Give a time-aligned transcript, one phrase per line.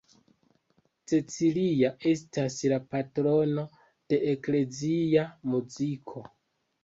[1.09, 3.65] Cecilia estas la patrono
[4.13, 6.25] de eklezia muziko.